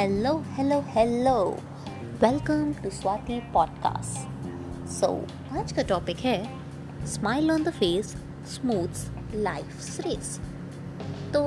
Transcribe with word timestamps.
Hello, 0.00 0.30
hello, 0.56 0.76
hello. 0.92 1.40
Welcome 2.20 2.72
to 2.72 2.90
Swati 2.90 3.40
podcast 3.54 4.86
so 4.90 5.08
आज 5.58 5.72
का 5.72 5.82
topic 5.82 6.18
है 6.18 7.06
smile 7.06 7.50
on 7.50 7.62
the 7.62 7.70
face 7.70 8.14
smooths 8.54 9.04
life 9.34 10.00
race 10.00 10.40
तो 11.34 11.42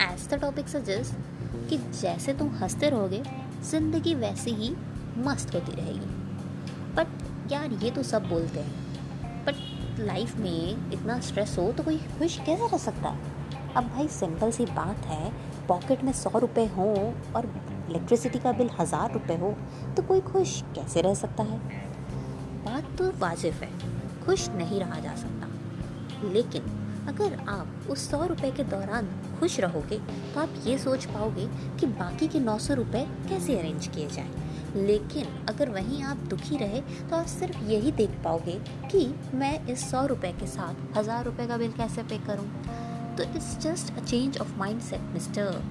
as 0.00 0.28
the 0.28 0.38
topic 0.40 0.68
suggest 0.68 1.14
कि 1.70 1.78
जैसे 2.00 2.34
तुम 2.34 2.48
हँसते 2.48 2.90
रहोगे 2.90 3.22
ज़िंदगी 3.70 4.14
वैसे 4.14 4.50
ही 4.50 4.70
मस्त 5.18 5.54
होती 5.54 5.72
रहेगी. 5.72 6.06
बट 6.94 7.52
यार 7.52 7.72
ये 7.72 7.90
तो 7.90 8.02
सब 8.02 8.28
बोलते 8.28 8.60
हैं. 8.60 9.44
बट 9.44 10.00
लाइफ 10.00 10.36
में 10.36 10.92
इतना 10.92 11.20
स्ट्रेस 11.20 11.58
हो 11.58 11.72
तो 11.72 11.82
कोई 11.82 11.98
खुश 12.18 12.38
कैसे 12.46 12.68
रह 12.72 12.78
सकता 12.78 13.08
है? 13.08 13.35
अब 13.76 13.84
भाई 13.86 14.06
सिंपल 14.08 14.50
सी 14.50 14.64
बात 14.66 15.06
है, 15.06 15.30
पॉकेट 15.68 16.02
में 16.04 16.12
सौ 16.12 16.38
रुपये 16.38 16.66
हों 16.66 16.94
और 17.32 17.46
इलेक्ट्रिसिटी 17.88 18.38
का 18.38 18.52
बिल 18.52 18.70
हज़ार 18.78 19.12
रुपये 19.12 19.36
हो 19.38 19.50
तो 19.96 20.02
कोई 20.02 20.20
खुश 20.22 20.60
कैसे 20.74 21.00
रह 21.00 21.14
सकता 21.14 21.42
है? 21.42 21.58
बात 22.64 22.96
तो 22.98 23.10
वाजिब 23.18 23.54
है, 23.54 23.68
खुश 24.24 24.48
नहीं 24.50 24.80
रहा 24.80 25.00
जा 25.00 25.14
सकता। 25.16 26.28
लेकिन 26.28 26.62
अगर 27.08 27.36
आप 27.48 27.90
उस 27.90 28.08
सौ 28.10 28.24
रुपये 28.26 28.50
के 28.50 28.64
दौरान 28.64 29.08
खुश 29.40 29.58
रहोगे 29.60 29.98
तो 29.98 30.40
आप 30.40 30.54
ये 30.66 30.78
सोच 30.78 31.04
पाओगे 31.06 31.46
कि 31.80 31.86
बाकी 31.88 32.28
के 32.28 32.40
नौ 32.40 32.58
सौ 32.58 32.74
रुपये 32.74 33.04
कैसे 33.28 33.58
अरेंज 33.58 33.86
किए 33.88 34.08
जाएँ। 34.08 34.86
लेकिन 34.86 35.26
अगर 35.48 35.70
वहीं 35.70 36.02
आप 36.04 36.24
दुखी 36.30 36.56
रहे 36.56 36.80
तो 36.80 37.16
आप 37.16 37.26
सिर्फ़ 37.28 37.62
यही 37.64 37.92
देख 37.92 38.18
पाओगे 38.24 38.58
कि 38.90 39.06
मैं 39.34 39.54
इस 39.66 39.90
सौ 39.90 40.04
रुपये 40.06 40.32
के 40.32 40.46
साथ 40.48 40.96
हज़ार 40.96 41.24
रुपये 41.24 41.46
का 41.46 41.56
बिल 41.56 41.72
कैसे 41.72 42.02
पे 42.04 42.18
करूँ। 42.26 42.48
तो 43.16 43.22
it's 43.24 43.56
just 43.60 43.96
a 43.96 44.04
change 44.04 44.38
of 44.38 44.56
mind 44.58 44.80
set 44.82 45.12
mister 45.12 45.62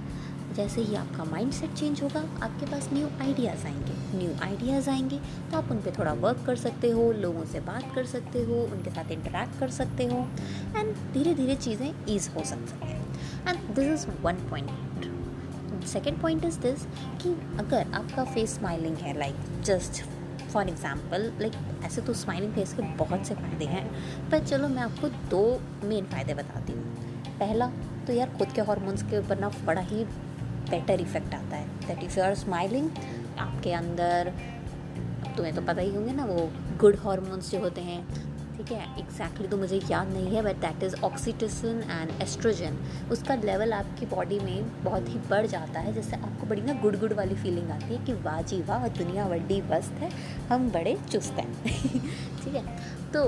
जैसे 0.56 0.82
ही 0.82 0.96
आपका 0.96 1.24
माइंड 1.24 1.52
सेट 1.52 1.74
चेंज 1.74 2.02
होगा, 2.02 2.20
आपके 2.44 2.66
पास 2.66 2.90
न्यू 2.94 3.08
आइडियाज़ 3.22 3.66
आएँगे। 3.68 4.18
न्यू 4.18 4.30
आइडियाज़ 4.44 4.90
आएँगे 4.90 5.18
तो 5.52 5.58
आप 5.58 5.72
उन 5.72 5.82
पर 5.82 5.98
थोड़ा 5.98 6.14
वर्क 6.16 6.44
कर 6.46 6.56
सकते 6.56 6.90
हो, 6.90 7.12
लोगों 7.14 7.46
से 7.46 7.60
बात 7.62 7.94
कर 7.96 8.06
सकते 8.06 8.44
हो, 8.44 8.62
उनके 8.66 8.90
साथ 8.92 9.12
इंटरेक्ट 9.12 9.60
कर 9.60 9.70
सकते 9.72 10.06
हो 10.06 10.20
एंड 10.78 10.94
धीरे 11.14 11.34
धीरे 11.34 11.56
चीज़ें 11.58 11.92
ईज 12.10 12.30
हो 12.36 12.44
सकती 12.46 12.88
हैं। 12.88 13.00
And 13.48 13.76
this 13.76 13.88
is 13.94 14.08
one 14.24 14.48
point 14.50 15.84
second 15.88 16.22
point 16.22 16.46
is 16.46 16.60
this 16.60 16.86
कि 17.22 17.30
अगर 17.60 17.92
आपका 17.94 18.24
फेस 18.26 18.56
स्माइलिंग 18.56 18.98
है 18.98 19.18
like 19.20 19.62
just 19.66 20.04
for 20.52 20.70
example 20.70 21.32
like 21.42 21.54
ऐसे 21.86 22.02
तो 22.02 22.14
स्माइलिंग 22.14 22.54
फेस 22.54 22.74
के 22.74 22.82
बहुत 22.98 23.26
से 23.28 23.36
फ़ायदे 23.36 23.66
हैं, 23.66 23.86
पर 24.30 24.46
चलो 24.46 24.68
मैं 24.68 24.82
आपको 24.84 25.10
दो 25.30 25.44
मेन 25.84 26.06
फ़ायदे 26.06 26.34
बताती 26.34 26.74
हूँ। 26.74 27.15
पहला 27.40 27.70
तो 28.08 28.14
यार 28.14 28.30
खुद 28.38 28.52
के 28.52 28.62
हॉर्मोन्स 28.62 29.04
के 29.04 29.18
ऊपर 29.20 29.40
ना 29.40 29.50
बड़ा 29.66 29.82
ही 29.82 30.04
बेटर 30.70 31.02
इफ़ेक्ट 31.02 31.34
आता 31.34 31.56
है। 31.56 31.68
That 31.88 32.04
if 32.04 32.18
you 32.20 32.24
are 32.26 32.36
smiling 32.36 32.90
आपके 33.40 33.72
अंदर, 33.74 34.32
तुम्हें 35.38 35.56
तो 35.56 35.62
पता 35.62 35.82
ही 35.82 35.96
होंगे 35.96 36.14
ना 36.14 36.26
वो 36.26 36.50
गुड 36.80 36.96
हॉर्मोन्स 36.96 37.52
जो 37.52 37.60
होते 37.60 37.82
हैं। 37.82 38.04
ठीक 38.58 38.72
है? 38.72 38.84
एग्जैक्टली 39.00 39.14
exactly 39.16 39.50
तो 39.52 39.58
मुझे 39.58 39.80
याद 39.92 40.08
नहीं 40.08 40.36
है 40.36 40.42
but 40.42 40.56
that 40.56 40.84
is 40.84 40.96
oxytocin 41.04 41.82
and 41.82 42.12
estrogen 42.22 42.78
उसका 43.12 43.36
लेवल 43.36 43.74
आपकी 43.74 44.06
बॉडी 44.06 44.40
में 44.40 44.84
बहुत 44.84 45.10
ही 45.10 45.20
बढ़ 45.30 45.46
जाता 45.48 45.80
है, 45.80 45.94
जिससे 45.94 46.16
आपको 46.16 46.48
बड़ी 46.48 46.62
ना 46.62 46.74
गुड 46.82 47.00
गुड 47.00 47.14
वाली 47.14 47.36
फीलिंग 47.36 47.72
आती 47.72 47.94
है 47.94 48.06
कि 48.06 48.14
वाह 48.24 48.42
जी 48.42 48.62
वाह, 48.62 48.88
दुनिया 48.88 49.28
बड़ी 49.28 49.62
बस्त 49.72 50.00
है, 50.00 50.12
हम 50.50 50.70
बड़े 50.72 50.98
चुस्त 51.12 51.40
हैं। 51.40 51.52
ठीक 52.44 52.56
है? 52.56 52.64
तो 53.14 53.26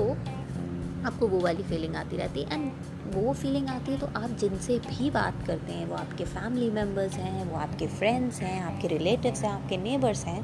आपको 1.06 1.26
वो 1.28 1.40
वाली 1.40 1.62
फीलिंग 1.62 1.96
आती 1.96 2.16
रहती 2.16 2.42
है। 2.42 2.54
एंड 2.54 3.14
वो 3.14 3.32
फीलिंग 3.32 3.68
आती 3.68 3.92
है 3.92 3.98
तो 3.98 4.06
आप 4.06 4.30
जिनसे 4.30 4.78
भी 4.78 5.10
बात 5.10 5.46
करते 5.46 5.72
हैं, 5.72 5.86
वो 5.86 5.96
आपके 5.96 6.24
फैमिली 6.24 6.70
मेंबर्स 6.70 7.14
हैं, 7.14 7.44
वो 7.44 7.56
आपके 7.56 7.86
फ्रेंड्स 7.86 8.40
हैं, 8.40 8.60
आपके 8.62 8.88
रिलेटिव्स 8.88 9.42
हैं, 9.42 9.50
आपके 9.50 9.76
नेबर्स 9.76 10.24
हैं, 10.24 10.40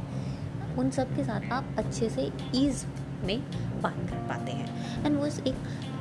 उन 0.77 0.91
सब 0.91 1.17
के 1.17 1.25
साथ 1.25 1.53
आप 1.53 1.75
अच्छे 1.79 2.11
से 2.11 2.31
ईज़ 2.55 2.85
में 3.25 3.41
बात 3.83 3.97
कर 4.11 4.27
पाते 4.29 4.53
हैं। 4.53 5.05
एंड 5.05 5.17
वो 5.17 5.27
एक 5.27 5.57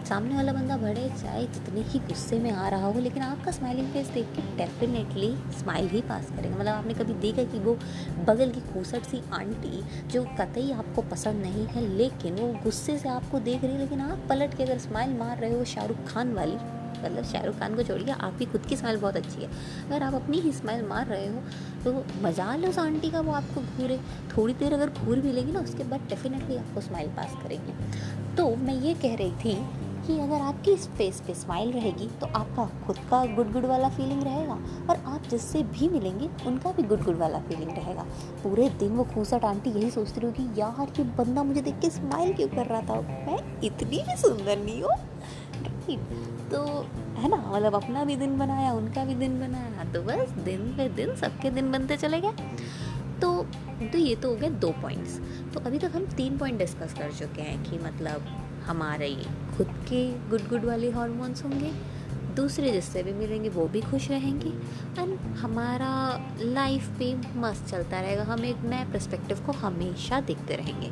सामने 0.06 0.36
वाला 0.36 0.54
बंदा 0.54 0.76
बड़े 0.78 1.08
चाहे 1.22 1.46
जितने 1.48 1.82
ही 1.84 2.00
गुस्से 2.00 2.40
में 2.40 2.50
आ 2.52 2.68
रहा 2.70 2.86
हो, 2.86 3.00
लेकिन 3.00 3.24
आपका 3.24 3.52
स्माइलिंग 3.52 3.88
फेस 3.94 4.08
देख 4.10 4.26
के 4.36 4.42
डेफिनेटली 4.58 5.34
स्माइल 5.60 5.88
ही 5.90 6.02
पास 6.04 6.30
करेगा। 6.30 6.56
मतलब 6.56 6.68
आपने 6.68 6.94
कभी 6.94 7.14
देखा 7.22 7.44
कि 7.52 7.60
वो 7.60 7.78
बगल 8.28 8.52
की 8.52 8.62
खूसट 8.74 9.04
सी 9.04 9.22
आंटी, 9.34 9.84
जो 10.12 10.24
कतई 10.40 10.72
आपको 10.74 11.02
पसंद 11.10 11.42
नहीं 11.42 11.66
है, 11.68 11.88
लेकिन 11.98 12.36
वो 12.36 12.48
गुस्से 12.64 12.98
से 12.98 13.10
आपको 13.10 13.40
देख 13.42 13.64
रही 13.64 13.74
है, 13.74 13.80
लेकिन 13.80 14.02
आप 14.02 14.26
पलट 14.30 14.58
के 14.58 14.64
अगर 14.64 14.78
स्माइल 14.80 15.18
मार 15.18 15.38
रहे 15.38 15.54
हो 15.54 15.66
शाहरुख 15.66 16.06
खान 16.08 16.34
वाली 16.34 16.58
मतलब 16.96 17.24
शाहरुख 17.26 17.58
खान 17.60 17.76
को 17.76 17.84
छोड़िए 17.84 18.14
आपकी 18.14 18.46
खुद 18.46 18.66
की 18.66 18.76
स्माइल 18.78 18.98
बहुत 18.98 19.16
अच्छी 19.16 19.42
है। 19.42 19.48
अगर 19.86 20.04
आप 20.04 20.14
अपनी 20.14 20.40
ही 20.40 20.52
स्माइल 20.54 20.86
मार 20.88 21.08
रहे 21.08 21.28
हो 21.28 21.42
तो 21.84 22.04
मज़ा 22.24 22.56
लो 22.56 22.70
उस 22.70 22.80
आंटी 22.80 23.10
का, 23.12 23.20
वो 23.20 23.32
आपको 23.32 23.62
घूरे, 23.62 24.00
थोड़ी 24.38 24.54
देर 24.54 24.74
अगर 24.74 24.90
घूर 24.90 25.20
भी 25.20 25.32
लेगी 25.32 25.52
ना, 25.52 25.60
उसके 25.60 25.84
बाद 25.84 26.08
डेफिनेटली 26.10 26.58
आपको 26.58 26.82
स्माइल 26.82 27.10
पास 27.18 27.36
करेंगे। 27.44 28.36
तो 28.36 28.56
मैं 28.58 28.80
ये 28.82 28.94
कह 29.02 29.16
रही 29.16 29.32
थी 29.44 29.56
कि 30.08 30.20
अगर 30.20 30.42
आपकी 30.42 30.72
इस 30.72 30.88
फेस 30.90 31.22
पे 31.28 31.34
स्माइल 31.34 31.72
रहेगी 31.72 32.08
तो 32.22 32.26
आपका 32.28 32.66
खुद 32.86 32.98
का 33.10 33.24
गुड 33.36 33.52
गुड 33.52 33.66
वाला 33.66 33.90
फीलिंग 33.90 34.24
रहेगा 34.24 34.54
और 34.90 35.04
आप 35.06 35.28
जिससे 35.30 35.64
भी 35.64 35.90
मिलेंगे, 35.90 36.30
उनका 36.48 36.72
भी 36.72 36.84
गुड 36.84 37.04
गुड 37.04 37.18
वाला 37.18 37.40
फीलिंग 37.40 37.72
रहेगा। 37.72 38.06
पूरे 38.44 38.70
दिन 38.80 38.92
वो 38.92 39.04
खूसट 39.14 39.46
आंटी 39.46 39.70
यही 39.70 39.90
सोचती 39.92 40.22
रहेगी 40.22 40.60
यार, 40.60 40.94
ये 41.00 41.04
बंदा 41.18 41.44
मुझे 41.44 41.62
देख 41.62 41.80
के 41.80 41.90
स्माइल 41.90 42.34
क्यों 42.34 42.48
कर 42.48 42.66
रहा 42.66 42.82
था? 42.82 43.02
मैं 43.28 43.62
इतनी 43.64 44.04
भी 44.04 44.18
सुंदर 44.18 44.58
नहीं 44.58 44.82
हूँ। 44.84 44.96
तो 46.52 46.60
है 47.18 47.30
ना 47.30 47.38
मतलब 47.48 47.76
अपना 47.76 48.04
भी 48.04 48.16
दिन 48.16 48.38
बनाया, 48.38 48.72
उनका 48.74 49.04
भी 49.06 49.16
दिन 49.16 49.40
बनाया 49.40 49.84
तो 49.94 50.02
बस 50.02 50.30
दिन 50.46 50.74
पे 50.78 50.88
दिन 50.90 51.16
सबके 51.16 51.50
दिन 51.50 51.72
बनते 51.72 51.98
चले 51.98 52.20
गए। 52.22 52.34
तो 53.22 53.32
तो 53.84 53.98
ये 53.98 54.16
तो 54.16 54.30
हो 54.30 54.36
गए 54.36 54.50
दो 54.62 54.70
पॉइंट्स 54.82 55.20
तो 55.54 55.60
अभी 55.60 55.80
तक 55.80 55.96
हम 55.96 56.06
तीन 56.18 56.38
पॉइंट 56.38 56.58
डिस्कस 56.60 56.94
कर 56.94 57.12
चुके 57.12 57.42
हैं 57.42 57.64
कि 57.64 57.78
मतलब 57.80 58.26
हमारे 58.64 59.16
खुद 59.58 59.68
के 59.90 60.08
गुड 60.30 60.48
गुड 60.50 60.66
वाले 60.66 60.92
हॉर्मोन्स 60.92 61.44
होंगे। 61.44 61.72
दूसरे 62.36 62.72
जिससे 62.72 63.02
भी 63.04 63.14
मिलेंगे, 63.14 63.50
वो 63.50 63.68
भी 63.68 63.82
खुश 63.82 64.10
रहेंगे। 64.10 64.50
एंड 65.02 65.20
हमारा 65.38 65.92
लाइफ 66.40 66.88
पे 67.00 67.14
मस्त 67.40 67.68
चलता 67.68 68.00
रहेगा। 68.02 68.24
हम 68.24 68.46
एक 68.46 68.62
नए 68.66 68.86
पर्सपेक्टिव 68.86 69.44
को 69.46 69.52
हमेशा 69.52 70.20
देखते 70.22 70.56
रहेंगे। 70.56 70.88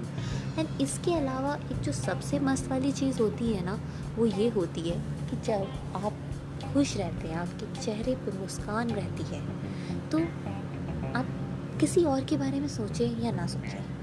एंड 0.59 0.81
इसके 0.81 1.13
अलावा 1.13 1.55
एक 1.55 1.79
जो 1.79 1.91
सबसे 1.91 2.39
मस्त 2.39 2.69
वाली 2.69 2.91
चीज़ 2.91 3.19
होती 3.19 3.53
है 3.53 3.63
ना, 3.65 3.79
वो 4.17 4.25
ये 4.25 4.49
होती 4.49 4.81
है 4.81 4.97
कि 5.29 5.41
जब 5.45 5.95
आप 5.97 6.13
खुश 6.73 6.95
रहते 6.97 7.27
हैं, 7.27 7.35
आपके 7.35 7.81
चेहरे 7.81 8.15
पे 8.15 8.37
मुस्कान 8.39 8.89
रहती 8.89 9.23
है 9.25 9.41
तो 10.09 10.19
आप 11.17 11.77
किसी 11.79 12.03
और 12.03 12.23
के 12.23 12.37
बारे 12.37 12.59
में 12.59 12.67
सोचें 12.67 13.21
या 13.21 13.31
ना 13.31 13.47
सोचें। 13.47 14.00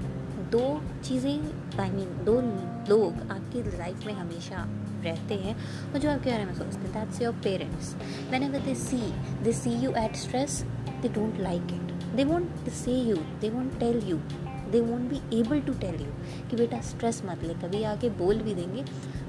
दो 0.51 0.61
चीज़ें 1.05 1.79
आई 1.79 1.89
मीन 1.91 2.13
दो 2.25 2.39
लोग 2.89 3.31
आपकी 3.31 3.61
लाइफ 3.77 4.05
में 4.05 4.13
हमेशा 4.13 4.65
रहते 5.03 5.35
हैं 5.35 5.55
और 5.93 5.99
जो 5.99 6.09
आपके 6.11 6.29
बारे 6.29 6.45
में 6.45 6.53
सोचते 6.53 6.79
हैं 6.79 6.91
that's 6.93 7.21
your 7.21 7.33
parents 7.43 7.93
whenever 8.43 8.59
they 8.59 8.75
see 8.75 9.01
they 9.43 9.53
see 9.53 9.73
you 9.83 9.91
at 9.97 10.15
stress 10.15 10.61
they 11.01 11.09
don't 11.09 11.39
like 11.41 11.73
it 11.73 12.15
they 12.15 12.23
won't 12.23 12.69
say 12.75 12.99
you 12.99 13.15
they 13.41 13.49
won't 13.49 13.79
tell 13.79 14.01
you 14.09 14.17
they 14.71 14.79
won't 14.81 15.09
be 15.09 15.39
able 15.39 15.61
to 15.61 15.73
tell 15.79 16.01
you 16.01 16.11
कि 16.49 16.55
बेटा 16.55 16.79
स्ट्रेस 16.81 17.21
मत 17.25 17.43
ले, 17.43 17.53
कभी 17.61 17.83
आके 17.83 18.09
बोल 18.17 18.41
भी 18.41 18.53
देंगे 18.55 18.83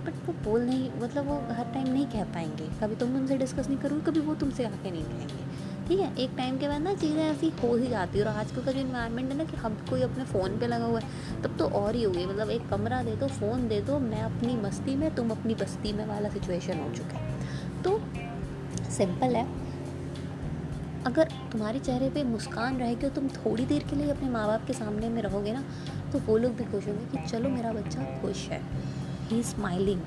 but 0.05 0.27
वो 0.27 0.33
बोल 0.45 0.61
नहीं 0.63 0.91
मतलब 1.03 1.27
वो 1.27 1.37
हर 1.55 1.73
टाइम 1.75 1.89
नहीं 1.89 2.07
कह 2.07 2.25
पाएँगे। 2.35 2.67
कभी 2.81 2.97
तुम 2.97 3.15
उनसे 3.17 3.37
डिस्कस 3.39 3.69
नहीं 3.69 3.79
करोगे, 3.79 4.03
कभी 4.05 4.21
वो 4.21 4.35
तुमसे 4.35 4.65
आके 4.65 4.91
नहीं 4.91 5.05
कहेंगे। 5.05 5.70
ठीक 5.91 6.01
है, 6.01 6.15
एक 6.15 6.31
टाइम 6.37 6.59
के 6.59 6.69
बाद 6.69 6.83
ना 6.83 6.93
चीज़ें 6.95 7.23
ऐसी 7.23 7.49
हो 7.63 7.75
ही 7.77 7.87
जाती 7.89 8.19
है। 8.19 8.25
और 8.25 8.33
आजकल 8.33 8.63
का 8.65 8.73
जो 8.73 8.81
इन्वायरमेंट 8.81 9.31
है 9.31 9.37
ना 9.39 9.45
कि 9.45 9.57
हम 9.57 9.77
कोई 9.89 10.03
अपने 10.03 10.25
फ़ोन 10.25 10.59
पे 10.59 10.67
लगा 10.67 10.85
हुआ 10.85 11.01
है, 11.01 11.43
तब 11.43 11.57
तो 11.59 11.67
और 11.69 11.95
ही 11.95 12.03
हो 12.03 12.11
गई। 12.13 12.27
मतलब 12.27 12.51
एक 12.51 12.69
कमरा 12.69 13.03
दे 13.03 13.15
दो 13.17 13.27
फ़ोन 13.29 13.67
दे 13.69 13.81
दो, 13.81 13.99
मैं 13.99 14.21
अपनी 14.23 14.55
मस्ती 14.57 14.95
में, 14.97 15.15
तुम 15.15 15.31
अपनी 15.31 15.55
बस्ती 15.55 15.93
में 15.93 16.05
वाला 16.07 16.29
सिचुएशन 16.29 16.79
हो 16.79 16.95
चुका 16.95 17.19
है। 17.19 17.83
तो 17.83 17.99
सिंपल 18.91 19.37
है। 19.37 19.45
अगर 21.07 21.33
तुम्हारे 21.53 21.79
चेहरे 21.81 22.11
पे 22.11 22.25
मुस्कान 22.25 22.79
रहेगी 22.79 23.07
और 23.07 23.13
तुम 23.13 23.29
थोड़ी 23.37 23.67
देर 23.67 23.85
के 23.91 23.97
लिए 23.97 24.11
अपने 24.11 24.29
माँ 24.29 24.47
बाप 24.47 24.67
के 24.67 24.73
सामने 24.73 25.09
में 25.09 25.21
रहोगे 25.23 25.53
ना 25.53 25.65
तो 26.13 26.19
वो 26.27 26.37
लोग 26.39 26.57
भी 26.57 26.65
खुश 26.65 26.89
होंगे 26.89 27.05
कि 27.13 27.27
चलो 27.29 27.51
मेरा 27.51 27.73
बच्चा 27.73 28.05
खुश 28.23 28.47
है। 28.49 28.63
He 29.29 29.39
is 29.41 29.47
smiling 29.47 30.01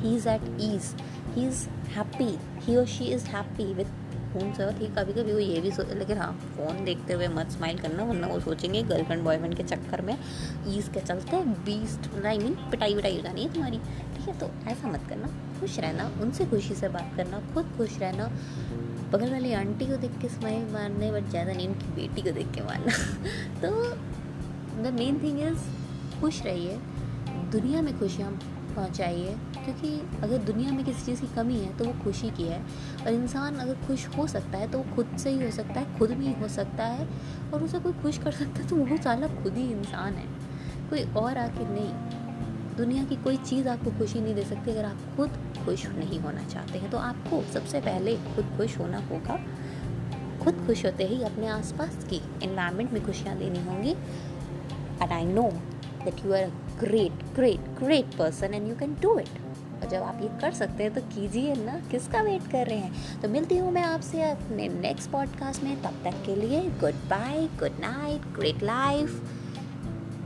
he 0.00 0.16
is 0.16 0.28
at 0.28 0.42
ease 0.60 0.94
he 1.34 1.46
is 1.46 1.66
happy 1.96 2.36
he 2.60 2.76
और 2.76 2.86
she 2.88 3.04
is 3.04 3.26
happy 3.26 3.72
with 3.74 3.98
phone 4.32 4.52
से 4.52 4.70
ठीक 4.78 4.94
कभी 4.98 5.12
कभी 5.12 5.32
वो 5.32 5.38
ये 5.38 5.60
भी 5.60 5.70
सोच 5.70 5.92
लेकिन 5.92 6.18
हाँ 6.18 6.32
फ़ोन 6.56 6.84
देखते 6.84 7.12
हुए 7.12 7.28
मत 7.28 7.50
स्माइल 7.50 7.78
करना, 7.78 8.04
वरना 8.04 8.26
वो 8.26 8.38
सोचेंगे 8.40 8.82
गर्लफ्रेंड 8.82 9.22
बॉयफ्रेंड 9.24 9.56
के 9.56 9.62
चक्कर 9.62 10.00
में 10.00 10.16
ईज 10.68 10.88
के 10.94 11.00
चलते 11.00 11.42
बीस्ट 11.66 12.24
आई 12.26 12.38
मीन 12.38 12.54
पिटाई 12.70 12.94
विटाई 12.94 13.16
हो 13.16 13.22
जानी 13.22 13.42
है 13.42 13.52
तुम्हारी। 13.52 13.78
ठीक 14.16 14.28
है 14.28 14.38
तो 14.38 14.50
ऐसा 14.70 14.88
मत 14.88 15.06
करना, 15.08 15.28
खुश 15.60 15.78
रहना, 15.78 16.10
उनसे 16.22 16.46
खुशी 16.46 16.74
से 16.74 16.88
बात 16.88 17.12
करना, 17.16 17.40
खुद 17.54 17.72
खुश 17.76 17.98
रहना, 17.98 18.26
बगल 19.12 19.30
वाली 19.30 19.52
आंटी 19.52 19.86
को 19.86 19.96
देख 19.96 20.18
के 20.22 20.28
स्माइल 20.28 20.70
मारने 20.72 21.10
बट 21.12 21.28
ज़्यादा 21.30 21.52
नहीं, 21.52 21.68
उनकी 21.68 21.92
बेटी 21.94 22.22
को 22.22 22.30
देख 22.30 22.52
के 22.54 22.62
मारना। 22.62 22.92
तो 23.62 23.70
द 24.82 24.94
मेन 24.98 25.20
थिंग 25.22 25.40
इज़ 25.40 26.20
खुश 26.20 26.42
रहिए, 26.42 26.78
दुनिया 27.52 27.82
में 27.82 27.98
खुशियाँ 27.98 28.30
पहुंचाइए 28.80 29.34
क्योंकि 29.54 29.88
अगर 30.22 30.38
दुनिया 30.44 30.72
में 30.72 30.84
किसी 30.84 31.04
चीज़ 31.06 31.20
की 31.20 31.34
कमी 31.34 31.58
है 31.58 31.76
तो 31.78 31.84
वो 31.84 31.92
खुशी 32.04 32.30
की 32.30 32.44
है। 32.44 32.60
और 33.00 33.12
इंसान 33.12 33.56
अगर 33.56 33.74
खुश 33.86 34.06
हो 34.16 34.26
सकता 34.26 34.58
है 34.58 34.70
तो 34.70 34.78
वो 34.78 34.94
खुद 34.96 35.16
से 35.18 35.30
ही 35.30 35.44
हो 35.44 35.50
सकता 35.50 35.80
है, 35.80 35.98
खुद 35.98 36.10
भी 36.10 36.32
हो 36.32 36.48
सकता 36.48 36.84
है, 36.86 37.08
और 37.52 37.62
उसे 37.64 37.78
कोई 37.78 37.92
खुश 38.02 38.18
कर 38.18 38.32
सकता 38.32 38.62
है 38.62 38.68
तो 38.68 38.76
वो 38.76 38.96
साला 39.02 39.26
खुद 39.42 39.54
ही 39.54 39.70
इंसान 39.72 40.14
है। 40.14 40.24
कोई 40.90 41.02
और 41.16 41.38
आके 41.38 41.64
नहीं। 41.70 42.76
दुनिया 42.76 43.04
की 43.04 43.16
कोई 43.16 43.36
चीज़ 43.38 43.68
आपको 43.68 43.90
खुशी 43.90 44.20
नहीं 44.20 44.34
दे 44.34 44.44
सकती, 44.44 44.70
अगर 44.70 44.84
आप 44.84 44.98
खुद 45.16 45.30
खुश 45.64 45.86
नहीं 45.88 46.18
होना 46.20 46.44
चाहते 46.44 46.78
हैं 46.78 46.90
तो 46.90 46.98
आपको 46.98 47.42
सबसे 47.52 47.80
पहले 47.80 48.16
खुद 48.26 48.56
खुश 48.56 48.78
होना 48.78 48.98
होगा। 49.08 49.38
खुद 50.44 50.64
खुश 50.66 50.84
होते 50.86 51.04
ही 51.04 51.22
अपने 51.22 51.48
आसपास 51.48 52.04
की 52.10 52.20
इन्वायरमेंट 52.42 52.92
में 52.92 53.04
खुशियाँ 53.06 53.36
देनी 53.38 53.64
होंगी। 53.64 53.90
And 53.90 55.12
I 55.12 55.24
know 55.24 55.42
that 56.04 56.24
you 56.26 56.32
are 56.32 56.52
great 56.80 57.34
great 57.34 57.60
great 57.60 58.18
person 58.18 58.54
and 58.54 58.68
you 58.68 58.76
can 58.76 58.96
do 59.00 59.18
it 59.18 59.28
और 59.82 59.88
जब 59.88 60.02
आप 60.02 60.18
ये 60.22 60.28
कर 60.40 60.52
सकते 60.52 60.82
हैं 60.82 60.94
तो 60.94 61.00
कीजिए 61.00 61.54
ना, 61.54 61.80
किसका 61.90 62.22
वेट 62.22 62.42
कर 62.52 62.66
रहे 62.66 62.78
हैं? 62.78 63.20
तो 63.20 63.28
मिलती 63.28 63.56
हूँ 63.58 63.72
मैं 63.72 63.82
आपसे 63.82 64.22
अपने 64.22 64.68
नेक्स्ट 64.68 65.10
पॉडकास्ट 65.10 65.62
में। 65.62 65.82
तब 65.82 65.94
तक 66.04 66.26
के 66.26 66.36
लिए 66.36 66.60
good 66.60 66.94
bye 66.94 67.46
good 67.46 67.80
night 67.80 68.22
great 68.38 68.62
life 68.62 69.22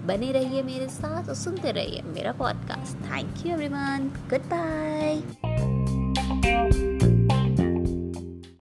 बने 0.06 0.33
रहिए 0.33 0.62
मेरे 0.62 0.89
साथ 0.89 1.29
और 1.29 1.35
सुनते 1.35 1.73
रहिए 1.73 2.03
मेरा 2.03 2.33
podcast 2.33 2.97
thank 2.97 3.47
you 3.47 3.53
everyone 3.53 4.12
good 4.31 4.41
bye 4.41 5.74